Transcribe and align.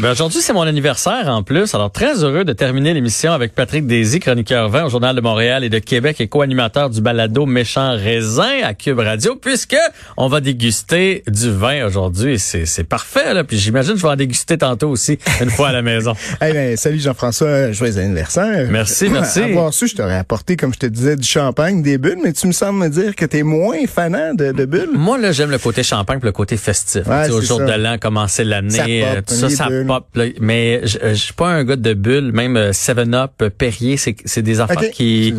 Ben 0.00 0.12
aujourd'hui, 0.12 0.40
c'est 0.40 0.52
mon 0.52 0.62
anniversaire 0.62 1.26
en 1.26 1.42
plus. 1.42 1.74
Alors, 1.74 1.90
très 1.90 2.22
heureux 2.22 2.44
de 2.44 2.52
terminer 2.52 2.94
l'émission 2.94 3.32
avec 3.32 3.52
Patrick 3.52 3.84
Désy, 3.84 4.20
chroniqueur 4.20 4.68
vin 4.68 4.84
au 4.84 4.88
Journal 4.88 5.16
de 5.16 5.20
Montréal 5.20 5.64
et 5.64 5.70
de 5.70 5.80
Québec 5.80 6.20
et 6.20 6.28
co-animateur 6.28 6.88
du 6.88 7.00
balado 7.00 7.46
Méchant 7.46 7.96
Raisin 7.96 8.62
à 8.62 8.74
Cube 8.74 9.00
Radio, 9.00 9.34
puisque 9.34 9.76
on 10.16 10.28
va 10.28 10.40
déguster 10.40 11.24
du 11.26 11.50
vin 11.50 11.84
aujourd'hui. 11.84 12.38
C'est, 12.38 12.64
c'est 12.64 12.84
parfait, 12.84 13.34
là. 13.34 13.42
Puis 13.42 13.58
j'imagine 13.58 13.94
que 13.94 13.98
je 13.98 14.04
vais 14.04 14.12
en 14.12 14.14
déguster 14.14 14.56
tantôt 14.56 14.88
aussi, 14.88 15.18
une 15.40 15.50
fois 15.50 15.70
à 15.70 15.72
la 15.72 15.82
maison. 15.82 16.12
hey 16.40 16.52
ben, 16.52 16.76
salut 16.76 17.00
Jean-François, 17.00 17.72
joyeux 17.72 17.98
anniversaire. 17.98 18.68
Merci, 18.70 19.08
merci. 19.10 19.40
Avoir 19.40 19.74
su, 19.74 19.88
je 19.88 19.96
t'aurais 19.96 20.18
apporté, 20.18 20.56
comme 20.56 20.72
je 20.72 20.78
te 20.78 20.86
disais, 20.86 21.16
du 21.16 21.26
champagne, 21.26 21.82
des 21.82 21.98
bulles, 21.98 22.20
mais 22.22 22.32
tu 22.32 22.46
me 22.46 22.52
sembles 22.52 22.78
me 22.78 22.88
dire 22.88 23.16
que 23.16 23.24
tu 23.24 23.38
es 23.38 23.42
moins 23.42 23.84
fanant 23.92 24.32
de, 24.32 24.52
de 24.52 24.64
bulles. 24.64 24.90
Moi, 24.94 25.18
là, 25.18 25.32
j'aime 25.32 25.50
le 25.50 25.58
côté 25.58 25.82
champagne 25.82 26.20
le 26.22 26.30
côté 26.30 26.56
festif. 26.56 27.04
Ouais, 27.08 27.28
au 27.30 27.40
jour 27.40 27.58
ça. 27.58 27.64
de 27.64 27.82
l'an, 27.82 27.98
commencer 27.98 28.44
l'année, 28.44 28.70
Ça 28.70 28.84
euh, 28.86 29.22
tout 29.26 29.34
ça, 29.34 29.50
ça. 29.50 29.68
Pop. 29.88 30.06
là. 30.14 30.26
Mais 30.40 30.80
je 30.84 30.98
je 31.02 31.14
suis 31.14 31.32
pas 31.34 31.48
un 31.48 31.64
gars 31.64 31.76
de 31.76 31.94
bulles, 31.94 32.30
même 32.32 32.56
euh, 32.56 32.70
7-Up, 32.70 33.32
euh, 33.42 33.50
Perrier, 33.50 33.96
c'est 33.96 34.14
c'est 34.24 34.42
des 34.42 34.60
affaires 34.60 34.76
qui 34.92 35.32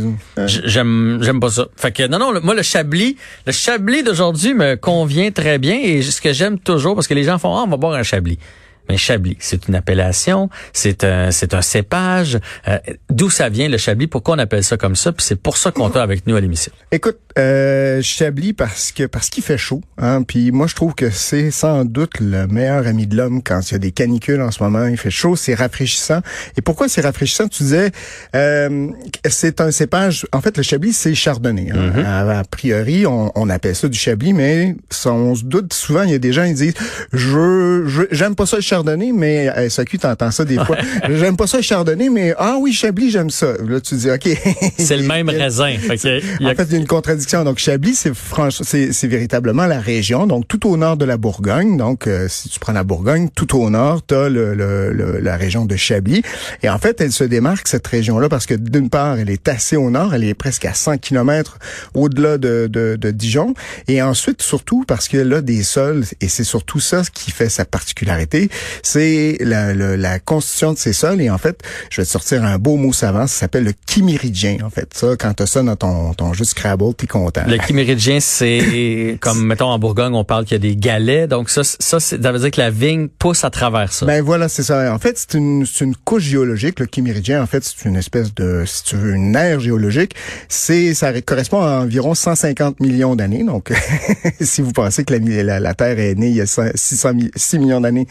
j- 0.48 0.62
j'aime 0.66 1.20
j'aime 1.22 1.40
pas 1.40 1.50
ça. 1.50 1.68
Fait 1.78 1.92
que 1.94 2.06
non 2.08 2.20
non, 2.20 2.32
le- 2.32 2.42
moi 2.42 2.54
le 2.56 2.64
chablis, 2.64 3.16
le 3.46 3.52
chablis 3.54 4.04
d'aujourd'hui 4.04 4.54
me 4.54 4.76
convient 4.76 5.32
très 5.32 5.58
bien 5.58 5.78
et 5.82 6.02
ce 6.02 6.20
que 6.20 6.34
j'aime 6.34 6.60
toujours 6.60 6.96
parce 6.96 7.08
que 7.08 7.14
les 7.14 7.24
gens 7.24 7.38
font 7.40 7.56
ah, 7.56 7.64
on 7.66 7.70
va 7.70 7.78
boire 7.78 7.94
un 7.94 8.04
chablis. 8.04 8.40
Mais 8.90 8.98
Chablis, 8.98 9.38
c'est 9.40 9.68
une 9.68 9.76
appellation, 9.76 10.50
c'est 10.74 11.04
un, 11.04 11.32
c'est 11.32 11.54
un 11.54 11.62
cépage. 11.62 12.40
Euh, 12.68 12.78
D'où 13.10 13.30
ça 13.30 13.50
vient 13.50 13.70
le 13.70 13.78
Chablis? 13.78 14.08
Pourquoi 14.08 14.36
on 14.36 14.40
appelle 14.40 14.64
ça 14.64 14.78
comme 14.78 14.96
ça? 14.96 15.12
Puis 15.12 15.26
c'est 15.26 15.36
pour 15.40 15.58
ça 15.58 15.72
qu'on 15.72 15.90
t'a 15.90 16.02
avec 16.02 16.26
nous 16.28 16.36
à 16.36 16.42
l'émission. 16.42 16.72
Écoute, 16.92 17.18
euh, 17.38 18.02
Chablis 18.02 18.54
parce 18.54 18.92
que 18.92 19.04
parce 19.06 19.30
qu'il 19.30 19.44
fait 19.44 19.58
chaud. 19.58 19.82
Hein, 19.98 20.24
Puis 20.24 20.52
moi, 20.52 20.68
je 20.68 20.76
trouve 20.76 20.96
que 20.96 21.10
c'est 21.10 21.52
sans 21.52 21.86
doute 21.86 22.20
le 22.20 22.48
meilleur 22.48 22.88
ami 22.88 23.06
de 23.08 23.16
l'homme 23.16 23.42
quand 23.44 23.62
il 23.70 23.74
y 23.74 23.76
a 23.76 23.80
des 23.80 23.92
canicules 23.92 24.42
en 24.42 24.52
ce 24.52 24.64
moment. 24.64 24.86
Il 24.88 24.98
fait 24.98 25.12
chaud, 25.12 25.36
c'est 25.36 25.54
rafraîchissant. 25.54 26.22
Et 26.58 26.62
pourquoi 26.62 26.90
c'est 26.90 27.02
rafraîchissant? 27.02 27.48
Tu 27.48 27.64
disais, 27.64 27.92
euh, 28.36 28.88
c'est 29.28 29.62
un 29.62 29.72
cépage. 29.72 30.26
En 30.32 30.42
fait, 30.42 30.58
le 30.58 30.64
Chablis, 30.64 30.94
c'est 30.94 31.14
chardonnay. 31.14 31.70
hein. 31.72 32.04
a, 32.06 32.40
a 32.40 32.44
priori, 32.44 33.06
on, 33.06 33.32
on 33.36 33.50
appelle 33.50 33.76
ça 33.76 33.88
du 33.88 33.98
Chablis, 33.98 34.34
mais 34.34 34.76
ça, 34.90 35.12
on 35.12 35.36
se 35.36 35.44
doute 35.44 35.74
souvent. 35.74 36.04
Il 36.04 36.12
y 36.12 36.16
a 36.16 36.20
des 36.20 36.34
gens 36.34 36.46
qui 36.48 36.54
disent, 36.54 36.74
je 37.14 37.84
je- 37.86 38.04
j'aime 38.12 38.36
pas 38.36 38.46
ça 38.46 38.56
le 38.58 38.62
chardonnay, 38.62 38.79
mais 38.84 39.48
à 39.50 39.70
SAQ, 39.70 40.00
t'entends 40.00 40.32
ça 40.32 40.46
des 40.46 40.56
fois. 40.64 40.78
j'aime 41.10 41.36
pas 41.38 41.48
ça 41.48 41.58
le 41.58 41.64
chardonnay, 41.64 42.10
mais 42.10 42.34
ah 42.38 42.58
oui, 42.60 42.74
Chablis, 42.74 43.12
j'aime 43.12 43.30
ça. 43.30 43.54
Là, 43.68 43.80
tu 43.82 43.96
dis, 43.96 44.10
ok. 44.10 44.28
C'est 44.78 44.98
le 44.98 45.04
même 45.08 45.30
raisin. 45.30 45.76
Fait 45.80 45.98
que 45.98 46.20
il 46.40 46.46
y 46.46 46.50
a- 46.50 46.52
En 46.52 46.56
fait, 46.56 46.64
il 46.66 46.72
y 46.74 46.76
a 46.76 46.80
une 46.80 46.88
contradiction. 46.88 47.44
Donc, 47.44 47.60
Chablis, 47.60 47.96
c'est 47.96 48.14
franch- 48.14 48.64
c'est 48.64 49.08
véritablement 49.08 49.66
la 49.66 49.80
région, 49.80 50.28
donc 50.28 50.48
tout 50.48 50.68
au 50.68 50.78
nord 50.78 50.98
de 50.98 51.06
la 51.06 51.18
Bourgogne. 51.18 51.78
Donc, 51.78 52.08
euh, 52.08 52.28
si 52.30 52.50
tu 52.50 52.60
prends 52.60 52.74
la 52.74 52.84
Bourgogne, 52.84 53.30
tout 53.36 53.58
au 53.58 53.70
nord, 53.70 54.02
tu 54.06 54.16
as 54.16 54.30
le, 54.30 54.54
le- 54.54 54.92
le- 54.92 55.20
la 55.20 55.38
région 55.38 55.66
de 55.66 55.76
Chablis. 55.76 56.22
Et 56.64 56.70
en 56.70 56.78
fait, 56.78 57.02
elle 57.02 57.12
se 57.12 57.24
démarque, 57.24 57.68
cette 57.68 57.88
région-là, 57.88 58.30
parce 58.30 58.46
que 58.46 58.54
d'une 58.54 58.90
part, 58.90 59.18
elle 59.20 59.30
est 59.30 59.48
assez 59.48 59.76
au 59.76 59.90
nord, 59.90 60.14
elle 60.14 60.24
est 60.24 60.34
presque 60.34 60.66
à 60.66 60.74
100 60.74 60.98
kilomètres 60.98 61.58
au-delà 61.94 62.38
de, 62.38 62.68
de, 62.72 62.96
de 63.00 63.12
Dijon. 63.12 63.54
Et 63.88 64.02
ensuite, 64.02 64.42
surtout, 64.42 64.84
parce 64.88 65.08
qu'elle 65.08 65.34
a 65.34 65.42
des 65.42 65.64
sols, 65.64 66.04
et 66.22 66.28
c'est 66.28 66.44
surtout 66.44 66.80
ça 66.80 67.04
ce 67.04 67.12
qui 67.12 67.32
fait 67.32 67.50
sa 67.50 67.66
particularité, 67.66 68.50
c'est 68.84 69.38
la, 69.42 69.74
la, 69.74 69.98
la 69.98 70.20
constitution 70.20 70.74
de 70.74 70.78
ces 70.78 70.94
sols. 70.94 71.22
Et 71.22 71.30
en 71.30 71.38
fait, 71.38 71.62
je 71.90 72.02
vais 72.02 72.06
te 72.06 72.12
sortir 72.12 72.44
un 72.44 72.58
beau 72.58 72.76
mot 72.76 72.94
savant, 72.94 73.28
ça 73.28 73.40
s'appelle 73.42 73.64
le 73.64 73.74
chiméridien. 73.90 74.58
En 74.64 74.70
fait, 74.70 74.90
ça, 74.94 75.16
quand 75.18 75.34
tu 75.34 75.44
as 75.44 75.48
ça 75.48 75.64
dans 75.64 75.76
ton, 75.76 76.14
ton 76.14 76.34
jeu 76.34 76.44
Scrabble, 76.46 76.94
t'es 76.96 77.08
content. 77.08 77.42
Le 77.48 77.58
chiméridien, 77.66 78.20
c'est 78.20 79.18
comme, 79.22 79.46
mettons, 79.46 79.68
en 79.68 79.80
Bourgogne, 79.80 80.14
on 80.14 80.24
parle 80.24 80.46
qu'il 80.46 80.54
y 80.54 80.56
a 80.56 80.60
des 80.60 80.76
galets. 80.76 81.28
Donc, 81.28 81.50
ça, 81.50 81.62
ça, 81.64 82.00
ça 82.00 82.18
veut 82.18 82.40
dire 82.40 82.52
que 82.52 82.60
la 82.62 82.70
vigne 82.72 83.08
pousse 83.08 83.44
à 83.44 83.50
travers 83.50 83.92
ça. 83.94 84.06
Ben 84.06 84.24
voilà, 84.24 84.50
c'est 84.50 84.64
ça. 84.64 84.94
En 84.94 85.00
fait, 85.00 85.18
c'est 85.18 85.38
une, 85.38 85.66
c'est 85.66 85.86
une 85.86 85.96
couche 85.96 86.24
géologique. 86.24 86.80
Le 86.80 86.88
chiméridien, 86.94 87.42
en 87.44 87.48
fait, 87.48 87.64
c'est 87.64 87.88
une 87.88 87.96
espèce 87.96 88.34
de, 88.36 88.64
si 88.66 88.84
tu 88.84 88.96
veux, 88.96 89.14
une 89.14 89.36
ère 89.36 89.60
géologique. 89.60 90.16
C'est, 90.48 90.94
ça 90.94 91.20
correspond 91.22 91.62
à 91.62 91.82
environ 91.82 92.14
150 92.16 92.80
millions 92.80 93.16
d'années. 93.16 93.44
Donc, 93.44 93.72
si 94.42 94.62
vous 94.62 94.72
pensez 94.72 95.04
que 95.04 95.14
la, 95.14 95.44
la, 95.44 95.60
la 95.60 95.74
Terre 95.74 96.00
est 96.00 96.16
née 96.16 96.30
il 96.30 96.36
y 96.36 96.42
a 96.42 96.46
100 96.46 96.72
600 96.76 97.14
mi- 97.14 97.32
6 97.36 97.60
millions 97.60 97.82
d'années, 97.82 98.08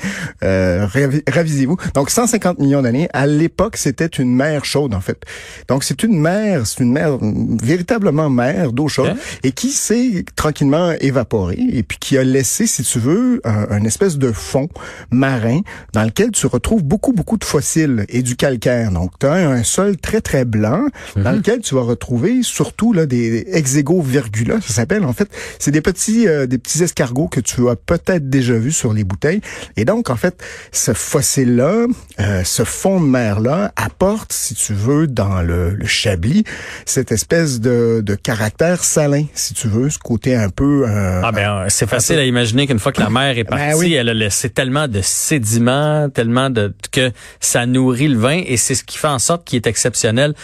euh, 0.48 0.86
ravi- 0.86 1.22
ravisez-vous. 1.28 1.76
Donc, 1.94 2.10
150 2.10 2.58
millions 2.58 2.82
d'années. 2.82 3.08
À 3.12 3.26
l'époque, 3.26 3.76
c'était 3.76 4.06
une 4.06 4.34
mer 4.34 4.64
chaude, 4.64 4.94
en 4.94 5.00
fait. 5.00 5.22
Donc, 5.68 5.84
c'est 5.84 6.02
une 6.02 6.18
mer, 6.18 6.66
c'est 6.66 6.80
une 6.82 6.92
mer, 6.92 7.18
mm, 7.20 7.58
véritablement 7.62 8.30
mer 8.30 8.72
d'eau 8.72 8.88
chaude, 8.88 9.10
Ok. 9.12 9.40
et 9.44 9.52
qui 9.52 9.70
s'est 9.70 10.24
tranquillement 10.36 10.92
évaporée, 11.00 11.58
et 11.72 11.82
puis 11.82 11.98
qui 11.98 12.16
a 12.18 12.24
laissé, 12.24 12.66
si 12.66 12.82
tu 12.82 12.98
veux, 12.98 13.40
un, 13.44 13.66
un 13.70 13.84
espèce 13.84 14.16
de 14.18 14.32
fond 14.32 14.68
marin 15.10 15.60
dans 15.92 16.04
lequel 16.04 16.30
tu 16.30 16.46
retrouves 16.46 16.82
beaucoup, 16.82 17.12
beaucoup 17.12 17.36
de 17.36 17.44
fossiles 17.44 18.04
et 18.08 18.22
du 18.22 18.36
calcaire. 18.36 18.90
Donc, 18.90 19.12
tu 19.18 19.26
as 19.26 19.32
un 19.34 19.62
sol 19.62 19.96
très, 19.96 20.20
très 20.20 20.44
blanc 20.44 20.82
dans 21.16 21.32
lequel 21.32 21.60
tu 21.60 21.74
vas 21.74 21.82
retrouver 21.82 22.42
surtout 22.42 22.92
là 22.92 23.06
des 23.06 23.46
exégovirgula, 23.52 24.60
ça 24.60 24.72
s'appelle. 24.74 25.04
En 25.04 25.12
fait, 25.12 25.28
c'est 25.58 25.70
des 25.70 25.80
petits, 25.80 26.26
euh, 26.28 26.46
des 26.46 26.58
petits 26.58 26.82
escargots 26.82 27.28
que 27.28 27.40
tu 27.40 27.68
as 27.68 27.76
peut-être 27.76 28.28
déjà 28.28 28.54
vus 28.54 28.72
sur 28.72 28.92
les 28.92 29.04
bouteilles. 29.04 29.40
Et 29.76 29.84
donc, 29.84 30.10
en 30.10 30.16
fait, 30.16 30.27
ce 30.72 30.92
fossile-là, 30.92 31.86
euh, 32.20 32.42
ce 32.44 32.64
fond 32.64 33.00
de 33.00 33.06
mer-là 33.06 33.72
apporte, 33.76 34.32
si 34.32 34.54
tu 34.54 34.72
veux, 34.74 35.06
dans 35.06 35.42
le, 35.42 35.70
le 35.70 35.86
chablis, 35.86 36.44
cette 36.86 37.12
espèce 37.12 37.60
de, 37.60 38.02
de 38.04 38.14
caractère 38.14 38.84
salin, 38.84 39.24
si 39.34 39.54
tu 39.54 39.68
veux, 39.68 39.90
ce 39.90 39.98
côté 39.98 40.34
un 40.34 40.48
peu... 40.50 40.84
euh, 40.88 41.20
Ah 41.24 41.32
ben, 41.32 41.50
euh, 41.50 41.66
c'est 41.68 41.88
facile 41.88 42.18
à 42.18 42.24
imaginer 42.24 42.66
qu'une 42.66 42.78
fois 42.78 42.92
que 42.92 43.00
la 43.00 43.10
mer 43.10 43.36
est 43.38 43.44
partie, 43.44 43.64
Ben 43.72 43.76
oui. 43.76 43.94
elle 43.94 44.08
a 44.08 44.14
laissé 44.14 44.50
tellement 44.50 44.88
de 44.88 45.00
sédiments, 45.02 46.08
tellement 46.10 46.50
de 46.50 46.72
que 46.92 47.10
ça 47.40 47.66
nourrit 47.66 48.08
le 48.08 48.18
vin 48.18 48.42
et 48.46 48.56
c'est 48.56 48.74
ce 48.74 48.84
qui 48.84 48.98
fait 48.98 49.08
en 49.08 49.18
sorte 49.18 49.44
qu'il 49.46 49.56
est 49.56 49.66
exceptionnel, 49.66 50.34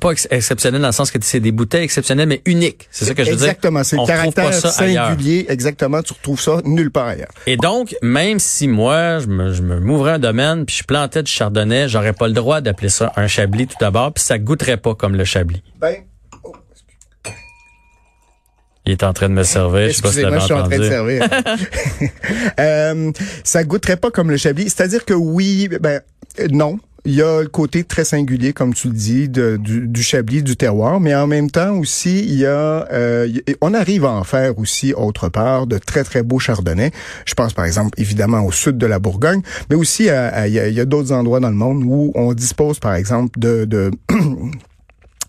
pas 0.00 0.12
ex- 0.12 0.26
exceptionnel 0.30 0.80
dans 0.80 0.88
le 0.88 0.92
sens 0.92 1.10
que 1.10 1.18
c'est 1.22 1.40
des 1.40 1.52
bouteilles 1.52 1.84
exceptionnelles 1.84 2.28
mais 2.28 2.42
uniques. 2.46 2.88
C'est 2.90 3.04
ça 3.04 3.14
que 3.14 3.24
je 3.24 3.30
veux 3.30 3.36
dire? 3.36 3.46
Exactement, 3.46 3.84
c'est 3.84 3.96
le 3.96 4.06
caractère 4.06 4.52
ça 4.54 4.68
ailleurs. 4.82 5.08
singulier. 5.08 5.46
Exactement, 5.48 6.02
tu 6.02 6.12
retrouves 6.12 6.40
ça 6.40 6.58
nulle 6.64 6.90
part 6.90 7.06
ailleurs. 7.08 7.30
Et 7.46 7.56
donc, 7.56 7.94
même 8.02 8.38
si 8.38 8.68
moi, 8.68 9.18
je 9.20 9.26
me, 9.30 9.52
je 9.52 9.62
me 9.62 9.80
m'ouvrais 9.80 10.12
un 10.12 10.18
domaine 10.18 10.66
puis 10.66 10.76
je 10.76 10.84
plantais 10.84 11.22
du 11.22 11.30
chardonnay, 11.30 11.88
j'aurais 11.88 12.12
pas 12.12 12.28
le 12.28 12.34
droit 12.34 12.60
d'appeler 12.60 12.88
ça 12.88 13.12
un 13.16 13.26
chablis 13.26 13.66
tout 13.66 13.76
d'abord, 13.80 14.12
puis 14.12 14.22
ça 14.22 14.38
goûterait 14.38 14.76
pas 14.76 14.94
comme 14.94 15.16
le 15.16 15.24
chablis. 15.24 15.62
Ben, 15.80 15.96
Il 18.86 18.92
est 18.92 19.02
en 19.02 19.12
train 19.12 19.28
de 19.28 19.34
me 19.34 19.42
servir, 19.42 19.88
je 19.88 19.92
sais 19.92 20.02
pas 20.02 20.10
si 20.10 20.22
l'avais 20.22 20.40
je 20.40 20.44
suis 20.44 20.54
en 20.54 20.64
train 20.64 20.78
de 20.78 20.88
servir. 20.88 21.28
euh, 22.60 23.12
ça 23.44 23.62
goûterait 23.62 23.98
pas 23.98 24.10
comme 24.10 24.30
le 24.30 24.36
chablis. 24.36 24.70
C'est-à-dire 24.70 25.04
que 25.04 25.14
oui, 25.14 25.68
ben 25.80 26.00
euh, 26.40 26.48
non. 26.50 26.78
Il 27.06 27.14
y 27.14 27.22
a 27.22 27.40
le 27.42 27.48
côté 27.48 27.82
très 27.84 28.04
singulier, 28.04 28.52
comme 28.52 28.74
tu 28.74 28.88
le 28.88 28.92
dis, 28.94 29.28
de- 29.28 29.56
du, 29.56 29.88
du 29.88 30.02
chablis, 30.02 30.42
du 30.42 30.54
terroir, 30.56 31.00
mais 31.00 31.14
en 31.14 31.26
même 31.26 31.50
temps 31.50 31.74
aussi, 31.78 32.20
il 32.20 32.34
y 32.34 32.44
a, 32.44 32.86
euh, 32.92 33.26
on 33.62 33.72
arrive 33.72 34.04
à 34.04 34.10
en 34.10 34.22
faire 34.24 34.58
aussi 34.58 34.92
autre 34.92 35.28
part 35.30 35.66
de 35.66 35.78
très 35.78 36.04
très 36.04 36.22
beaux 36.22 36.38
chardonnays. 36.38 36.90
Je 37.24 37.32
pense 37.34 37.54
par 37.54 37.64
exemple 37.64 37.98
évidemment 37.98 38.44
au 38.44 38.52
sud 38.52 38.76
de 38.76 38.86
la 38.86 38.98
Bourgogne, 38.98 39.40
mais 39.70 39.76
aussi 39.76 40.10
à- 40.10 40.28
à- 40.28 40.46
il 40.46 40.52
y 40.54 40.58
a, 40.60 40.68
il 40.68 40.74
y 40.74 40.80
a 40.80 40.84
d'autres 40.84 41.12
endroits 41.12 41.40
dans 41.40 41.48
le 41.48 41.56
monde 41.56 41.82
où 41.84 42.12
on 42.14 42.34
dispose 42.34 42.78
par 42.78 42.94
exemple 42.94 43.38
de, 43.40 43.64
de 43.64 43.90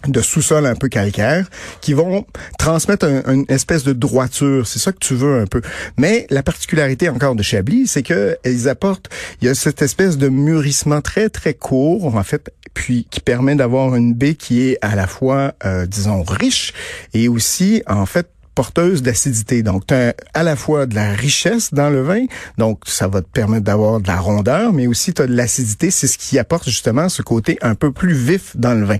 de 0.07 0.21
sous-sol 0.21 0.65
un 0.65 0.75
peu 0.75 0.87
calcaire 0.87 1.49
qui 1.81 1.93
vont 1.93 2.25
transmettre 2.57 3.05
un- 3.05 3.33
une 3.33 3.45
espèce 3.49 3.83
de 3.83 3.93
droiture. 3.93 4.67
C'est 4.67 4.79
ça 4.79 4.91
que 4.91 4.99
tu 4.99 5.13
veux 5.15 5.39
un 5.41 5.45
peu. 5.45 5.61
Mais 5.97 6.27
la 6.29 6.43
particularité 6.43 7.09
encore 7.09 7.35
de 7.35 7.43
Chablis, 7.43 7.87
c'est 7.87 8.03
que 8.03 8.37
ils 8.45 8.67
apportent, 8.69 9.09
il 9.41 9.47
y 9.47 9.49
a 9.49 9.55
cette 9.55 9.81
espèce 9.81 10.17
de 10.17 10.29
mûrissement 10.29 11.01
très 11.01 11.29
très 11.29 11.53
court 11.53 12.15
en 12.15 12.23
fait, 12.23 12.53
puis 12.73 13.07
qui 13.09 13.19
permet 13.19 13.55
d'avoir 13.55 13.95
une 13.95 14.13
baie 14.13 14.35
qui 14.35 14.61
est 14.69 14.77
à 14.81 14.95
la 14.95 15.07
fois, 15.07 15.53
euh, 15.65 15.85
disons, 15.85 16.23
riche 16.23 16.73
et 17.13 17.27
aussi 17.27 17.83
en 17.87 18.05
fait 18.05 18.27
porteuse 18.55 19.01
d'acidité. 19.01 19.63
Donc, 19.63 19.87
tu 19.87 19.93
as 19.93 20.13
à 20.33 20.43
la 20.43 20.55
fois 20.55 20.85
de 20.85 20.95
la 20.95 21.11
richesse 21.13 21.73
dans 21.73 21.89
le 21.89 22.01
vin, 22.01 22.25
donc 22.57 22.81
ça 22.85 23.07
va 23.07 23.21
te 23.21 23.27
permettre 23.27 23.63
d'avoir 23.65 23.99
de 24.01 24.07
la 24.07 24.17
rondeur, 24.19 24.73
mais 24.73 24.87
aussi 24.87 25.13
tu 25.13 25.21
as 25.21 25.27
de 25.27 25.33
l'acidité, 25.35 25.91
c'est 25.91 26.07
ce 26.07 26.17
qui 26.17 26.37
apporte 26.39 26.65
justement 26.69 27.09
ce 27.09 27.21
côté 27.21 27.57
un 27.61 27.75
peu 27.75 27.91
plus 27.91 28.13
vif 28.13 28.55
dans 28.55 28.73
le 28.73 28.85
vin. 28.85 28.97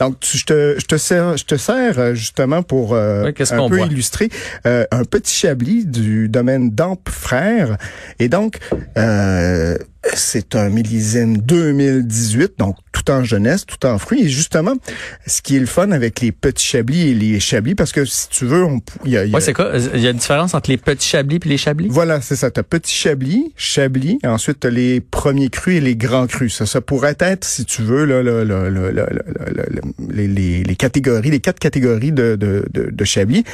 Donc, 0.00 0.20
tu- 0.20 0.38
je 0.38 0.44
te, 0.46 0.74
je 0.78 0.84
te 0.86 0.96
sers, 0.96 1.36
je 1.36 1.44
te 1.44 1.56
sers 1.56 1.98
euh, 1.98 2.14
justement 2.14 2.62
pour 2.62 2.94
euh, 2.94 3.22
Oui, 3.24 3.32
un 3.52 3.68
peu 3.68 3.76
illustrer 3.92 4.28
euh, 4.66 4.84
un 4.90 5.04
petit 5.04 5.34
chablis 5.34 5.84
du 5.86 6.28
domaine 6.28 6.70
d'Ampe 6.70 7.08
Frères. 7.08 7.76
Et 8.18 8.28
donc, 8.28 8.58
euh, 8.98 9.76
c'est 10.14 10.54
un 10.54 10.68
millésime 10.68 11.38
2018, 11.38 12.52
donc 12.58 12.76
tout 13.04 13.12
en 13.12 13.24
jeunesse, 13.24 13.66
tout 13.66 13.86
en 13.86 13.98
fruits. 13.98 14.22
Et 14.24 14.28
justement, 14.28 14.74
ce 15.26 15.42
qui 15.42 15.56
est 15.56 15.60
le 15.60 15.66
fun 15.66 15.90
avec 15.90 16.20
les 16.20 16.32
petits 16.32 16.64
chablis 16.64 17.10
et 17.10 17.14
les 17.14 17.40
chablis, 17.40 17.74
parce 17.74 17.92
que 17.92 18.04
si 18.04 18.28
tu 18.28 18.46
veux, 18.46 18.64
il 19.04 19.10
y 19.10 19.16
a, 19.16 19.24
y 19.24 19.34
a... 19.34 19.40
c'est 19.40 19.52
quoi? 19.52 19.72
Il 19.94 20.00
y 20.00 20.06
a 20.06 20.10
une 20.10 20.18
différence 20.18 20.54
entre 20.54 20.70
les 20.70 20.76
petits 20.76 21.08
chablis 21.08 21.40
et 21.44 21.48
les 21.48 21.58
chablis? 21.58 21.88
Voilà, 21.90 22.20
c'est 22.20 22.36
ça. 22.36 22.50
T'as 22.50 22.62
petits 22.62 22.94
chablis, 22.94 23.52
chablis, 23.56 24.18
et 24.22 24.26
ensuite 24.26 24.60
t'as 24.60 24.70
les 24.70 25.00
premiers 25.00 25.50
crus 25.50 25.76
et 25.76 25.80
les 25.80 25.96
grands 25.96 26.26
crus. 26.26 26.54
Ça, 26.54 26.66
ça 26.66 26.80
pourrait 26.80 27.16
être, 27.20 27.44
si 27.44 27.64
tu 27.64 27.82
veux, 27.82 28.04
là, 28.04 28.22
là, 28.22 28.44
là, 28.44 28.70
les, 30.10 30.28
les, 30.28 30.64
les, 30.64 30.76
catégories, 30.76 31.30
les 31.30 31.40
quatre 31.40 31.58
catégories 31.58 32.12
de, 32.12 32.36
de, 32.36 32.64
de, 32.72 32.90
de 32.90 33.04
chablis. 33.04 33.44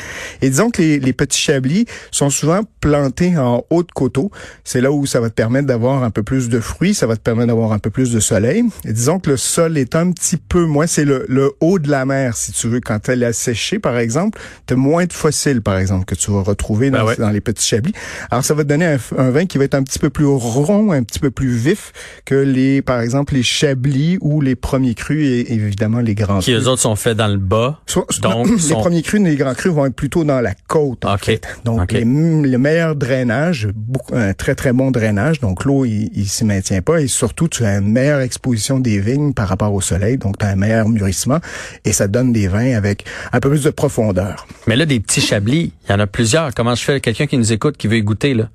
Et 0.43 0.50
disons 0.50 0.70
que 0.70 0.82
les, 0.82 1.00
les 1.00 1.12
petits 1.12 1.41
chablis 1.41 1.87
sont 2.11 2.31
souvent 2.31 2.62
plantés 2.81 3.37
en 3.37 3.64
haut 3.70 3.82
de 3.82 3.93
coteaux. 3.93 4.31
C'est 4.64 4.81
là 4.81 4.93
où 4.93 5.06
ça 5.06 5.20
va 5.20 5.31
te 5.31 5.35
permettre 5.35 5.67
d'avoir 5.67 6.02
un 6.02 6.11
peu 6.11 6.23
plus 6.23 6.49
de 6.49 6.61
fruits, 6.61 6.94
ça 6.94 7.06
va 7.06 7.17
te 7.17 7.23
permettre 7.23 7.49
d'avoir 7.49 7.73
un 7.73 7.79
peu 7.79 7.91
plus 7.91 8.12
de 8.12 8.20
soleil. 8.20 8.64
Et 8.85 8.93
disons 8.93 9.19
que 9.19 9.31
le 9.31 9.37
sol 9.41 9.79
est 9.79 9.97
un 9.97 10.13
petit 10.13 10.37
peu 10.37 10.65
moins, 10.65 10.87
c'est 10.87 11.05
le, 11.05 11.25
le, 11.29 11.53
haut 11.61 11.79
de 11.79 11.89
la 11.89 12.05
mer, 12.05 12.37
si 12.37 12.53
tu 12.53 12.69
veux. 12.69 12.81
Quand 12.81 13.09
elle 13.09 13.25
a 13.25 13.33
séché, 13.33 13.79
par 13.79 13.99
exemple, 13.99 14.39
tu 14.67 14.75
as 14.75 14.77
moins 14.77 15.07
de 15.07 15.13
fossiles, 15.13 15.63
par 15.63 15.79
exemple, 15.79 16.05
que 16.05 16.15
tu 16.15 16.31
vas 16.31 16.43
retrouver 16.43 16.91
dans, 16.91 17.05
ben 17.05 17.33
les 17.33 17.41
petits 17.41 17.67
chablis. 17.67 17.93
Alors, 18.31 18.45
ça 18.45 18.55
va 18.55 18.63
te 18.65 18.69
donner 18.69 18.87
un, 18.87 18.99
un, 19.19 19.31
vin 19.31 19.47
qui 19.47 19.59
va 19.59 19.65
être 19.65 19.75
un 19.75 19.83
petit 19.83 19.99
peu 19.99 20.11
plus 20.11 20.27
rond, 20.27 20.93
un 20.93 21.03
petit 21.03 21.19
peu 21.19 21.31
plus 21.31 21.55
vif 21.57 21.93
que 22.25 22.35
les, 22.35 22.83
par 22.83 23.01
exemple, 23.01 23.35
les 23.35 23.43
chablis 23.43 24.19
ou 24.21 24.41
les 24.41 24.55
premiers 24.55 24.95
crus 24.95 25.27
et 25.27 25.53
évidemment 25.53 26.01
les 26.01 26.15
grands 26.15 26.39
qui, 26.39 26.53
crus. 26.53 26.59
Qui, 26.59 26.65
eux 26.65 26.69
autres, 26.69 26.83
sont 26.83 26.97
faits 26.97 27.17
dans 27.17 27.29
le 27.29 27.39
bas. 27.39 27.81
donc, 28.23 28.49
les 28.69 28.75
premiers 28.75 29.03
crus 29.03 29.21
et 29.21 29.25
les 29.25 29.37
grands 29.37 29.55
crus 29.55 29.73
vont 29.73 29.87
être 29.87 29.95
plutôt 29.95 30.25
dans 30.25 30.41
la 30.41 30.55
côte. 30.69 31.05
En 31.05 31.19
fait. 31.19 31.47
Donc, 31.65 31.93
le 31.93 32.57
meilleur 32.59 32.95
drainage, 32.97 33.69
un 34.13 34.35
très, 34.35 34.55
très 34.55 34.73
bon 34.73 34.91
drainage. 34.91 35.41
Donc, 35.41 35.65
l'eau, 35.65 35.85
il, 35.85 36.11
il 36.15 36.29
s'y 36.29 36.45
maintient 36.45 36.83
pas. 36.83 37.01
Et 37.01 37.09
surtout, 37.09 37.49
tu 37.49 37.65
as 37.65 37.79
une 37.79 37.91
meilleure 37.91 38.21
exposition 38.21 38.79
des 38.79 39.01
vignes 39.01 39.30
par 39.35 39.49
rapport 39.49 39.73
au 39.73 39.81
soleil. 39.81 40.19
Donc, 40.19 40.38
tu 40.38 40.44
as 40.44 40.49
un 40.49 40.56
meilleur 40.56 40.88
mûrissement. 40.88 41.38
Et 41.85 41.93
ça 41.93 42.09
donne 42.09 42.32
des 42.32 42.49
vins 42.49 42.77
avec 42.77 43.05
un 43.32 43.41
peu 43.41 43.50
plus 43.50 43.65
de 43.65 43.71
profondeur. 43.71 44.47
Mais 44.67 44.77
là, 44.77 44.87
des 44.87 45.00
petits 45.00 45.21
chablis, 45.21 45.73
il 45.88 45.93
y 45.93 45.94
en 45.94 46.00
a 46.00 46.06
plusieurs. 46.06 46.55
Comment 46.55 46.75
je 46.75 46.82
fais? 46.85 47.00
Quelqu'un 47.00 47.27
qui 47.27 47.38
nous 47.38 47.53
écoute, 47.53 47.77
qui 47.77 47.88
veut 47.88 47.97
y 47.97 48.03
goûter, 48.03 48.35
là? 48.35 48.49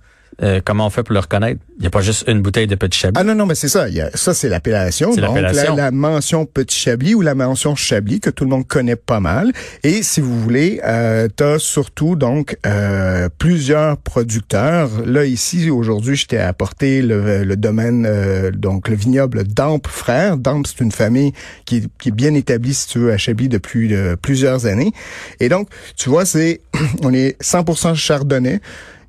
Euh, 0.44 0.60
comment 0.64 0.88
on 0.88 0.90
fait 0.90 1.04
pour 1.04 1.14
le 1.14 1.20
reconnaître? 1.20 1.62
Il 1.78 1.82
n'y 1.82 1.88
a 1.88 1.90
pas 1.90 2.02
juste 2.02 2.26
une 2.28 2.42
bouteille 2.42 2.68
de 2.68 2.76
petit 2.76 2.98
chablis. 2.98 3.20
Ah 3.20 3.24
non, 3.24 3.36
non, 3.36 3.46
mais 3.46 3.56
c'est 3.56 3.68
ça. 3.68 3.90
Il 3.90 3.96
y 3.96 4.02
a, 4.02 4.10
ça, 4.16 4.34
c'est 4.34 4.48
l'appellation. 4.48 5.12
C'est 5.14 5.22
l'appellation. 5.22 5.76
La, 5.76 5.86
la, 5.86 5.92
mention 5.92 6.46
petit 6.46 6.78
chablis 6.78 7.16
ou 7.16 7.22
la 7.22 7.36
mention 7.36 7.76
chablis 7.76 8.20
que 8.20 8.30
tout 8.30 8.46
le 8.46 8.50
monde 8.50 8.66
connaît 8.66 8.96
pas 8.96 9.20
mal. 9.20 9.52
Et 9.84 10.02
si 10.04 10.22
vous 10.22 10.40
voulez, 10.40 10.80
euh, 10.86 11.28
tu 11.36 11.44
as 11.44 11.60
surtout 11.60 12.16
donc 12.16 12.58
euh, 12.66 13.28
plusieurs 13.38 13.98
producteurs. 13.98 14.90
Là, 15.06 15.26
ici, 15.26 15.70
aujourd'hui, 15.70 16.16
je 16.16 16.28
t'ai 16.28 16.40
apporté 16.40 17.02
le, 17.02 17.44
le 17.44 17.56
domaine, 17.58 18.06
euh, 18.08 18.52
donc 18.52 18.88
le 18.88 18.96
vignoble 18.96 19.44
Damp 19.44 19.88
Frères. 19.88 20.38
Damp, 20.38 20.66
c'est 20.68 20.81
une 20.81 20.92
famille 20.94 21.34
qui, 21.66 21.90
qui, 22.00 22.10
est 22.10 22.14
bien 22.14 22.34
établie, 22.36 22.74
si 22.74 22.88
tu 22.88 23.00
veux, 23.00 23.12
à 23.12 23.18
Chablis 23.18 23.50
depuis 23.50 23.94
plusieurs 24.22 24.66
années. 24.66 24.92
Et 25.40 25.50
donc, 25.50 25.68
tu 25.98 26.10
vois, 26.10 26.26
c'est 26.26 26.62
on 27.04 27.14
est 27.14 27.42
100% 27.42 27.96
chardonnay. 27.96 28.62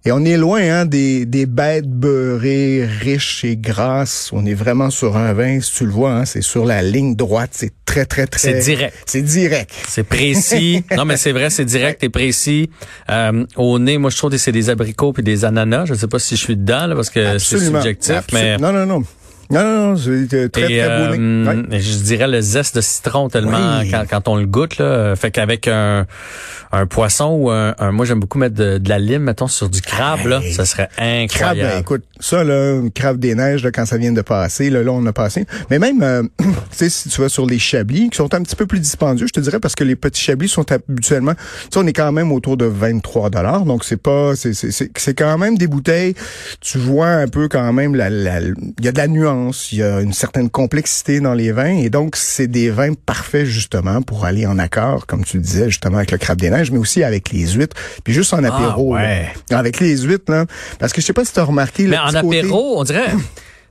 Et 0.07 0.13
on 0.13 0.25
est 0.25 0.37
loin 0.37 0.61
hein, 0.61 0.87
des, 0.87 1.27
des 1.27 1.47
bêtes 1.47 1.91
beurrées, 1.91 2.87
riches 2.87 3.45
et 3.45 3.57
grasses. 3.57 4.31
On 4.33 4.47
est 4.47 4.55
vraiment 4.55 4.89
sur 4.89 5.17
un 5.17 5.33
vin, 5.33 5.61
si 5.61 5.73
tu 5.73 5.85
le 5.85 5.91
vois, 5.91 6.13
hein, 6.13 6.25
c'est 6.25 6.43
sur 6.43 6.65
la 6.65 6.81
ligne 6.81 7.17
droite. 7.17 7.51
C'est 7.55 7.73
très, 7.85 8.07
très, 8.07 8.29
très... 8.29 8.53
C'est 8.53 8.61
direct. 8.61 8.95
C'est 9.05 9.23
direct. 9.23 9.73
C'est 9.89 10.05
précis. 10.05 10.85
non, 10.97 11.07
mais 11.07 11.17
c'est 11.17 11.33
vrai, 11.33 11.51
c'est 11.51 11.65
direct 11.65 12.05
et 12.05 12.09
précis. 12.09 12.71
Euh, 13.11 13.45
au 13.57 13.81
nez, 13.81 13.99
moi, 13.99 14.11
je 14.11 14.17
trouve 14.17 14.31
que 14.31 14.39
c'est 14.39 14.53
des 14.53 14.71
abricots 14.71 15.13
puis 15.13 15.25
des 15.25 15.45
ananas. 15.45 15.87
Je 15.87 15.95
ne 15.95 15.99
sais 15.99 16.07
pas 16.07 16.21
si 16.21 16.37
je 16.37 16.41
suis 16.41 16.57
dedans, 16.57 16.87
là, 16.87 16.95
parce 16.95 17.11
que 17.11 17.39
c'est 17.39 17.59
subjectif. 17.59 18.15
Absolument. 18.15 18.49
Mais... 18.49 18.59
Non, 18.59 18.73
non, 18.73 18.87
non. 18.87 19.03
Non, 19.51 19.63
non, 19.63 19.87
non, 19.91 19.97
c'est 19.97 20.27
très, 20.29 20.45
et, 20.45 20.49
très 20.49 20.81
euh, 20.83 21.45
ouais. 21.71 21.81
Je 21.81 21.99
dirais 22.03 22.27
le 22.29 22.41
zeste 22.41 22.77
de 22.77 22.81
citron 22.81 23.29
tellement 23.29 23.79
Oui. 23.81 23.91
quand, 23.91 24.05
quand 24.09 24.29
on 24.29 24.37
le 24.37 24.47
goûte 24.47 24.79
là, 24.79 25.15
fait 25.17 25.31
qu'avec 25.31 25.69
un, 25.69 26.07
un 26.73 26.87
poisson 26.87 27.37
ou 27.39 27.51
un, 27.51 27.75
un- 27.79 27.93
moi 27.93 28.05
j'aime 28.07 28.19
beaucoup 28.21 28.39
mettre 28.39 28.55
de, 28.57 28.79
de 28.79 28.89
la 28.89 28.99
lime 28.99 29.23
mettons 29.23 29.47
sur 29.47 29.69
du 29.69 29.81
crabe 29.81 30.27
là, 30.27 30.41
ça 30.53 30.65
serait 30.65 30.89
Crabe, 30.97 31.09
incroyable. 31.09 31.61
ben, 31.61 31.81
écoute, 31.81 32.03
ça, 32.19 32.43
là, 32.45 32.81
crabe 32.95 33.19
des 33.19 33.35
neiges, 33.35 33.63
là, 33.63 33.71
quand 33.71 33.87
ça 33.87 33.97
vient 33.99 34.13
de 34.13 34.21
passer, 34.23 34.71
là, 34.71 34.83
là, 34.83 34.91
on 34.91 35.05
a 35.07 35.13
passé. 35.13 35.47
Mais 35.71 35.79
même, 35.79 36.03
euh, 36.03 36.23
tu 36.41 36.45
sais, 36.71 36.89
si 36.89 37.09
tu 37.09 37.21
vas 37.21 37.29
sur 37.29 37.47
les 37.47 37.59
chablis, 37.59 38.09
qui 38.11 38.17
sont 38.17 38.33
un 38.35 38.43
petit 38.43 38.57
peu 38.57 38.67
plus 38.67 38.81
dispendieux, 38.81 39.27
je 39.27 39.33
te 39.33 39.41
dirais, 39.41 39.61
parce 39.61 39.75
que 39.75 39.85
les 39.85 39.97
petits 39.97 40.21
chablis 40.23 40.49
sont 40.49 40.65
habituellement, 40.73 41.35
tu 41.35 41.41
sais, 41.71 41.79
on 41.79 41.87
est 41.87 41.93
quand 41.93 42.11
même 42.13 42.33
autour 42.33 42.57
de 42.57 42.65
23 42.65 43.31
dollars, 43.31 43.65
donc 43.65 43.85
c'est 43.85 44.01
pas, 44.01 44.35
c'est, 44.35 44.55
c'est, 44.55 44.71
c'est, 44.71 44.91
c'est 44.97 45.15
quand 45.15 45.39
même 45.39 45.57
des 45.59 45.67
bouteilles, 45.67 46.15
tu 46.61 46.79
vois 46.79 47.09
un 47.09 47.29
peu 47.29 47.49
quand 47.49 47.73
même, 47.73 47.95
la, 47.95 48.09
la, 48.11 48.41
il 48.41 48.85
y 48.85 48.89
a 48.89 48.93
de 48.93 48.99
la 48.99 49.09
nuance, 49.09 49.36
il 49.73 49.79
y 49.79 49.83
a 49.83 50.01
une 50.01 50.13
certaine 50.13 50.51
complexité 50.51 51.21
dans 51.21 51.35
les 51.35 51.53
vins, 51.53 51.77
et 51.79 51.91
donc 51.91 52.17
c'est 52.17 52.47
des 52.47 52.71
vins 52.71 52.93
parfaits, 52.95 53.47
justement, 53.47 54.03
pour 54.03 54.25
aller 54.25 54.47
en 54.47 54.59
accord, 54.59 55.07
comme 55.07 55.25
tu 55.25 55.37
le 55.39 55.43
disais, 55.43 55.67
justement, 55.71 55.97
avec 55.99 56.11
le 56.11 56.19
crabe 56.19 56.39
des 56.41 56.51
neiges, 56.51 56.71
mais 56.71 56.79
aussi 56.79 57.03
avec 57.03 57.31
les 57.33 57.47
huîtres, 57.53 57.77
puis 58.05 58.13
juste 58.13 58.33
en 58.35 58.43
apéro, 58.45 58.95
Ah, 58.95 59.01
ouais. 59.01 59.29
là. 59.51 59.59
avec 59.59 59.81
les 59.81 59.97
huîtres, 59.99 60.31
là, 60.33 60.47
parce 60.79 60.93
que 60.93 61.01
je 61.01 61.07
sais 61.07 61.13
pas 61.13 61.25
si 61.25 61.33
tu 61.33 61.41
as 61.41 61.45
remarqué, 61.45 61.85
le 61.85 61.91
Mais 61.91 61.99
en 61.99 62.07
côté- 62.07 62.39
apéro, 62.41 62.79
on 62.81 62.85
dirait 62.85 63.13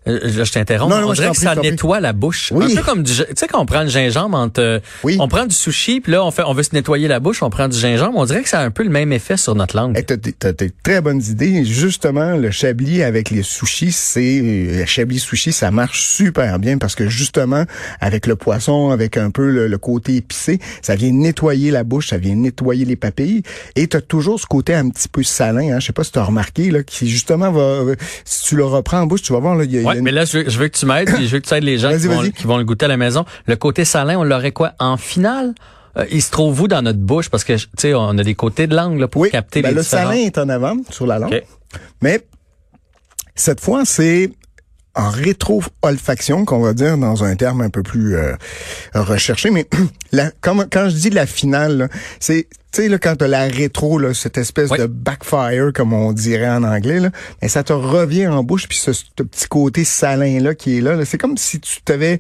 euh, 0.08 0.20
je 0.44 0.52
t'interromps. 0.52 0.94
Non, 0.94 1.02
non, 1.02 1.10
on 1.10 1.14
dirait 1.14 1.32
que 1.32 1.38
ça 1.38 1.56
nettoie 1.56 2.00
la 2.00 2.14
bouche. 2.14 2.52
Oui. 2.54 2.72
Un 2.72 2.76
peu 2.76 2.84
comme 2.84 3.04
du, 3.04 3.12
tu 3.14 3.24
sais 3.36 3.48
quand 3.48 3.62
on 3.62 3.66
prend 3.66 3.84
le 3.84 3.90
gingembre 3.90 4.50
euh, 4.60 4.80
Oui. 5.04 5.18
on 5.20 5.28
prend 5.28 5.46
du 5.46 5.56
sushi 5.56 6.00
puis 6.02 6.12
là 6.12 6.24
on 6.24 6.32
fait, 6.32 6.44
on 6.46 6.54
veut 6.54 6.64
se 6.64 6.74
nettoyer 6.74 7.08
la 7.08 7.20
bouche, 7.20 7.42
on 7.44 7.50
prend 7.50 7.68
du 7.68 7.78
gingembre. 7.78 8.14
On 8.18 8.26
dirait 8.26 8.44
que 8.44 8.50
ça 8.50 8.60
a 8.60 8.64
un 8.66 8.72
peu 8.72 8.84
le 8.84 8.90
même 8.90 9.12
effet 9.14 9.38
sur 9.38 9.56
notre 9.56 9.76
langue. 9.76 9.98
Hey, 9.98 10.06
t'as, 10.06 10.16
des- 10.18 10.34
t'as 10.34 10.52
des 10.54 10.72
très 10.84 11.02
bonnes 11.02 11.22
idées. 11.22 11.64
Justement, 11.66 12.36
le 12.36 12.52
chablis 12.52 13.04
avec 13.04 13.30
les 13.30 13.44
sushis, 13.44 13.92
c'est 13.92 14.42
le 14.42 14.86
chablis 14.86 15.20
sushi, 15.20 15.52
ça 15.54 15.72
marche 15.72 16.08
super 16.08 16.60
bien 16.60 16.78
parce 16.78 16.96
que 16.96 17.08
justement, 17.10 17.64
avec 18.00 18.28
le 18.28 18.36
poisson, 18.36 18.90
avec 18.92 19.18
un 19.18 19.32
peu 19.32 19.50
le, 19.50 19.68
le 19.68 19.78
côté 19.78 20.16
épicé, 20.16 20.60
ça 20.82 20.96
vient 20.96 21.12
nettoyer 21.12 21.72
la 21.72 21.84
bouche, 21.84 22.10
ça 22.10 22.18
vient 22.18 22.36
nettoyer 22.36 22.86
les 22.86 22.96
papilles. 22.96 23.42
Et 23.76 23.88
t'as 23.88 24.02
toujours 24.02 24.40
ce 24.40 24.46
côté 24.46 24.74
un 24.74 24.90
petit 24.90 25.08
peu 25.08 25.24
salin. 25.24 25.74
Hein, 25.76 25.80
je 25.80 25.88
sais 25.88 25.94
pas 25.94 26.04
si 26.04 26.12
t'as 26.12 26.24
remarqué 26.24 26.72
là, 26.72 26.84
qui 26.84 27.10
justement 27.10 27.52
va, 27.52 27.82
si 28.24 28.44
tu 28.44 28.56
le 28.56 28.66
reprends 28.66 29.00
en 29.02 29.06
bouche, 29.08 29.22
tu 29.22 29.34
vas 29.34 29.40
voir 29.40 29.56
là, 29.56 29.64
il 29.64 29.72
y 29.72 29.78
a, 29.78 29.82
il 29.82 29.86
y 29.86 29.95
a 29.95 29.95
Ouais, 29.96 30.02
mais 30.02 30.12
là, 30.12 30.26
je 30.26 30.40
veux, 30.40 30.50
je 30.50 30.58
veux 30.60 30.68
que 30.68 30.78
tu 30.78 30.86
m'aides, 30.86 31.10
je 31.10 31.28
veux 31.28 31.40
que 31.40 31.48
tu 31.48 31.54
aides 31.54 31.64
les 31.64 31.78
gens 31.78 31.92
qui 31.98 32.08
vont, 32.08 32.22
vas-y. 32.22 32.32
qui 32.34 32.44
vont 32.44 32.58
le 32.58 32.64
goûter 32.64 32.86
à 32.86 32.90
la 32.90 32.98
maison. 32.98 33.26
Le 33.48 33.56
côté 33.56 33.86
salin, 33.86 34.18
on 34.18 34.24
l'aurait 34.24 34.52
quoi? 34.52 34.74
En 34.80 34.98
finale 34.98 35.54
Euh, 35.98 36.06
Il 36.12 36.22
se 36.22 36.30
trouve 36.32 36.60
où 36.62 36.68
dans 36.68 36.82
notre 36.82 37.00
bouche? 37.00 37.30
Parce 37.30 37.44
que 37.46 37.54
tu 37.54 37.68
sais, 37.78 37.94
on 37.94 38.18
a 38.18 38.24
des 38.24 38.36
côtés 38.36 38.68
de 38.68 38.76
langue 38.76 39.00
là, 39.00 39.08
pour 39.08 39.22
oui, 39.22 39.30
capter 39.32 39.62
ben, 39.62 39.70
les 39.70 39.76
le 39.76 39.82
différents. 39.82 40.10
salin 40.12 40.18
est 40.20 40.38
en 40.38 40.50
avant 40.50 40.76
sur 40.90 41.08
la 41.08 41.20
langue. 41.20 41.42
Mais 42.02 42.20
cette 43.36 43.60
fois, 43.62 43.84
c'est 43.86 44.30
en 44.96 45.10
rétro-olfaction, 45.10 46.46
qu'on 46.46 46.60
va 46.60 46.74
dire 46.74 46.98
dans 46.98 47.24
un 47.24 47.36
terme 47.36 47.62
un 47.62 47.70
peu 47.70 47.84
plus 47.84 48.16
euh, 48.16 48.34
recherché. 48.94 49.52
Mais 49.52 49.68
la, 50.12 50.32
quand 50.42 50.90
je 50.90 50.96
dis 50.96 51.10
la 51.10 51.26
finale, 51.26 51.90
c'est 52.20 52.48
tu 52.76 52.82
sais, 52.82 52.90
là, 52.90 52.98
quand 52.98 53.16
t'as 53.16 53.28
la 53.28 53.46
rétro, 53.46 53.98
là, 54.00 54.14
cette 54.14 54.38
espèce 54.38 54.70
Oui. 54.70 54.78
de 54.78 54.86
backfire, 54.86 55.72
comme 55.74 55.94
on 55.94 56.12
dirait 56.12 56.50
en 56.50 56.62
anglais, 56.66 57.00
là, 57.00 57.10
mais 57.42 57.48
ça 57.48 57.64
te 57.64 57.72
revient 57.72 58.28
en 58.28 58.44
bouche, 58.44 58.68
puis 58.68 58.78
ce, 58.78 58.92
ce 58.92 59.04
petit 59.16 59.48
côté 59.48 59.86
salin-là 59.86 60.56
qui 60.56 60.78
est 60.78 60.82
là, 60.82 60.96
là 60.96 61.06
c'est 61.06 61.18
comme 61.18 61.38
si 61.38 61.62
tu 61.62 61.82
t'avais... 61.84 62.20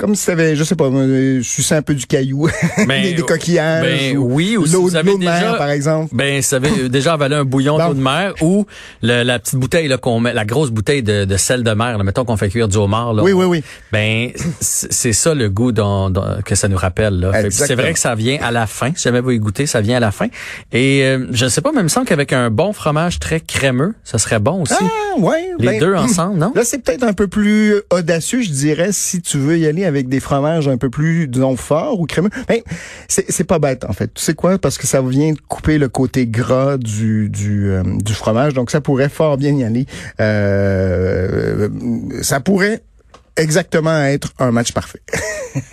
Comme 0.00 0.14
si 0.14 0.24
t'avais, 0.24 0.56
je 0.56 0.64
sais 0.64 0.76
pas, 0.76 0.86
euh, 0.86 1.42
un 1.72 1.82
peu 1.82 1.94
du 1.94 2.06
caillou, 2.06 2.48
Ben, 2.88 3.02
des, 3.02 3.12
des 3.12 3.22
coquillages, 3.22 3.84
ben, 3.84 4.16
ou 4.16 4.34
oui, 4.34 4.56
ou 4.56 4.64
l'eau 4.64 4.88
de 4.90 5.18
mer, 5.18 5.58
par 5.58 5.68
exemple. 5.68 6.08
Ben, 6.14 6.40
ça 6.40 6.56
avait 6.56 6.88
déjà 6.88 7.12
avalé 7.12 7.36
un 7.36 7.44
bouillon 7.44 7.76
d'eau 7.76 7.92
de 7.92 8.00
mer 8.00 8.32
ou 8.40 8.66
le- 9.02 9.22
la 9.24 9.38
petite 9.38 9.56
bouteille 9.56 9.88
là 9.88 9.98
qu'on 9.98 10.18
met, 10.18 10.32
la 10.32 10.46
grosse 10.46 10.70
bouteille 10.70 11.02
de, 11.02 11.26
de 11.26 11.36
sel 11.36 11.62
de 11.62 11.70
mer. 11.72 11.98
Là, 11.98 12.04
mettons 12.04 12.24
qu'on 12.24 12.38
fait 12.38 12.48
cuire 12.48 12.66
du 12.66 12.78
homard. 12.78 13.12
Là, 13.12 13.22
Oui, 13.22 13.32
oui, 13.32 13.44
oui. 13.44 13.62
Ben, 13.92 14.30
c'est 14.60 15.12
ça 15.12 15.34
le 15.34 15.50
goût 15.50 15.70
dont- 15.72 16.08
dont- 16.08 16.40
que 16.44 16.54
ça 16.54 16.66
nous 16.68 16.78
rappelle. 16.78 17.30
C'est 17.50 17.74
vrai 17.74 17.92
que 17.92 17.98
ça 17.98 18.14
vient 18.14 18.38
à 18.42 18.50
la 18.50 18.66
fin. 18.66 18.92
Si 18.96 19.02
jamais 19.02 19.20
vous 19.20 19.32
y 19.32 19.38
goûtez, 19.38 19.66
ça 19.66 19.82
vient 19.82 19.98
à 19.98 20.00
la 20.00 20.12
fin. 20.12 20.28
Et 20.72 21.02
euh, 21.04 21.26
je 21.30 21.46
sais 21.46 21.60
pas, 21.60 21.72
mais 21.72 21.80
il 21.80 21.84
me 21.84 21.88
semble 21.88 22.06
qu'avec 22.06 22.32
un 22.32 22.48
bon 22.50 22.72
fromage 22.72 23.18
très 23.18 23.40
crémeux, 23.40 23.94
ça 24.02 24.16
serait 24.16 24.38
bon 24.40 24.62
aussi. 24.62 24.72
Ah, 24.80 25.18
ouais. 25.18 25.50
Les 25.58 25.66
ben, 25.66 25.80
deux 25.80 25.94
ensemble, 25.94 26.38
non? 26.38 26.52
Là, 26.54 26.62
c'est 26.64 26.78
peut-être 26.78 27.02
un 27.04 27.12
peu 27.12 27.28
plus 27.28 27.74
audacieux, 27.90 28.40
je 28.40 28.50
dirais, 28.50 28.88
si 28.92 29.20
tu 29.20 29.36
veux 29.36 29.58
y 29.58 29.66
aller 29.66 29.84
avec 29.90 30.08
des 30.08 30.20
fromages 30.20 30.68
un 30.68 30.78
peu 30.78 30.88
plus, 30.88 31.28
disons, 31.28 31.56
forts 31.56 32.00
ou 32.00 32.06
crémeux. 32.06 32.30
Ben, 32.48 32.60
c'est, 33.08 33.44
pas 33.44 33.58
bête, 33.58 33.84
en 33.84 33.92
fait. 33.92 34.14
Tu 34.14 34.22
sais 34.22 34.34
quoi? 34.34 34.58
Parce 34.58 34.78
que 34.78 34.86
ça 34.86 35.02
vient 35.02 35.34
couper 35.48 35.78
le 35.78 35.88
côté 35.88 36.26
gras 36.26 36.78
du, 36.78 37.28
du, 37.28 37.70
euh, 37.70 37.82
du 37.84 38.14
fromage. 38.14 38.54
Donc, 38.54 38.70
ça 38.70 38.80
pourrait 38.80 39.08
fort 39.08 39.36
bien 39.36 39.54
y 39.56 39.64
aller. 39.64 39.86
Euh, 40.20 41.68
ça 42.22 42.40
pourrait 42.40 42.82
exactement 43.36 44.02
être 44.04 44.28
un 44.38 44.50
match 44.50 44.72
parfait. 44.72 45.00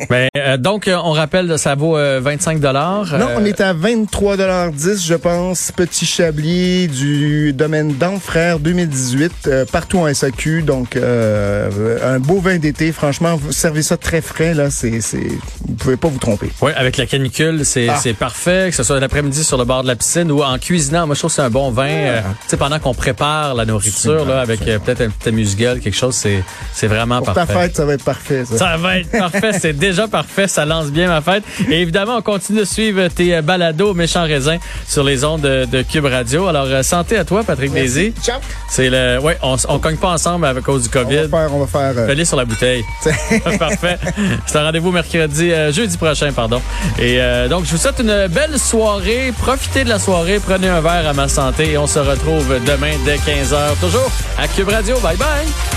Ben, 0.10 0.28
euh, 0.36 0.58
donc, 0.58 0.88
euh, 0.88 0.98
on 1.04 1.12
rappelle, 1.12 1.60
ça 1.60 1.76
vaut 1.76 1.98
euh, 1.98 2.20
25 2.20 2.60
dollars. 2.60 3.16
Non, 3.20 3.28
on 3.36 3.46
est 3.46 3.62
à 3.62 3.76
23,10 3.76 5.06
je 5.06 5.14
pense. 5.14 5.72
Petit 5.72 6.08
Chablis 6.08 6.88
du 6.88 7.54
domaine 7.54 7.94
d'Anfrère 7.96 8.58
2018, 8.60 9.32
euh, 9.46 9.66
partout 9.72 10.00
en 10.00 10.12
SAQ. 10.12 10.64
Donc, 10.64 10.96
euh, 10.96 12.00
un 12.04 12.20
beau 12.20 12.40
vin 12.40 12.58
d'été. 12.58 12.92
Franchement, 12.92 13.36
vous 13.36 13.52
servez 13.52 13.84
ça 13.84 13.98
très 13.98 14.22
frais. 14.22 14.56
là. 14.56 14.72
C'est, 14.72 15.00
c'est, 15.02 15.28
vous 15.68 15.76
pouvez 15.76 15.98
pas 15.98 16.08
vous 16.08 16.18
tromper. 16.18 16.50
Oui, 16.62 16.72
avec 16.76 16.98
la 16.98 17.06
canicule, 17.06 17.64
c'est 17.64 17.88
Ah. 17.90 18.00
c'est 18.02 18.14
parfait, 18.14 18.68
que 18.72 18.76
ce 18.76 18.82
soit 18.82 19.00
l'après-midi 19.00 19.44
sur 19.44 19.58
le 19.60 19.66
bord 19.66 19.84
de 19.84 19.88
la 19.88 19.96
piscine 19.96 20.32
ou 20.32 20.42
en 20.44 20.58
cuisinant. 20.58 21.06
Moi, 21.06 21.14
je 21.14 21.20
trouve 21.20 21.30
que 21.32 21.36
c'est 21.36 21.42
un 21.44 21.52
bon 21.52 21.70
vin. 21.70 21.88
euh, 21.88 22.22
tu 22.22 22.50
sais, 22.50 22.58
pendant 22.58 22.80
qu'on 22.80 22.96
prépare 22.96 23.54
la 23.54 23.66
nourriture, 23.66 24.26
là, 24.26 24.42
avec 24.42 24.62
euh, 24.68 24.80
peut-être 24.80 25.02
un 25.02 25.10
petit 25.10 25.30
amuse-gueule, 25.30 25.80
quelque 25.82 25.96
chose, 25.98 26.16
c'est 26.16 26.44
c'est 26.74 26.88
vraiment 26.88 27.18
Pour 27.22 27.34
parfait. 27.34 27.47
Fête, 27.48 27.76
ça 27.76 27.86
va 27.86 27.94
être 27.94 28.04
parfait. 28.04 28.46
Ça, 28.46 28.58
ça 28.58 28.78
va 28.78 29.00
être 29.00 29.12
parfait. 29.12 29.52
C'est 29.60 29.74
déjà 29.78 30.08
parfait. 30.08 30.48
Ça 30.48 30.66
lance 30.66 30.88
bien 30.88 31.08
ma 31.08 31.22
fête. 31.22 31.44
Et 31.70 31.82
évidemment, 31.82 32.18
on 32.18 32.22
continue 32.22 32.60
de 32.60 32.66
suivre 32.66 33.08
tes 33.08 33.42
balados 33.42 33.94
méchants 33.94 34.24
raisins 34.24 34.58
sur 34.88 35.04
les 35.04 35.24
ondes 35.24 35.42
de, 35.42 35.82
Cube 35.84 36.06
Radio. 36.06 36.48
Alors, 36.48 36.66
euh, 36.68 36.84
santé 36.84 37.18
à 37.18 37.24
toi, 37.24 37.44
Patrick 37.44 37.72
Daisy. 37.72 38.14
Ciao. 38.22 38.40
C'est 38.70 38.90
le, 38.90 39.20
ouais, 39.20 39.38
on, 39.42 39.56
on 39.70 39.80
cogne 39.80 39.98
pas 39.98 40.10
ensemble 40.10 40.46
à 40.46 40.54
cause 40.56 40.84
du 40.84 40.90
COVID. 40.90 41.20
On 41.20 41.28
va 41.28 41.38
faire, 41.38 41.56
on 41.56 41.60
va 41.60 41.68
faire. 41.68 41.94
Euh... 41.98 42.26
sur 42.26 42.38
la 42.38 42.46
bouteille. 42.46 42.84
parfait. 43.60 43.98
C'est 44.46 44.58
un 44.58 44.64
rendez-vous 44.64 44.92
mercredi, 44.92 45.52
euh, 45.52 45.72
jeudi 45.72 45.98
prochain, 45.98 46.32
pardon. 46.32 46.62
Et 47.00 47.22
euh, 47.22 47.48
donc, 47.48 47.66
je 47.66 47.72
vous 47.72 47.78
souhaite 47.78 48.00
une 48.00 48.28
belle 48.28 48.58
soirée. 48.60 49.34
Profitez 49.38 49.84
de 49.84 49.90
la 49.90 50.00
soirée. 50.00 50.40
Prenez 50.46 50.68
un 50.68 50.82
verre 50.82 51.08
à 51.08 51.14
ma 51.14 51.28
santé 51.28 51.72
et 51.72 51.78
on 51.78 51.88
se 51.88 52.00
retrouve 52.00 52.60
demain 52.66 52.94
dès 53.06 53.18
15h. 53.18 53.80
Toujours 53.80 54.12
à 54.38 54.48
Cube 54.48 54.70
Radio. 54.70 55.00
Bye 55.00 55.18
bye. 55.18 55.77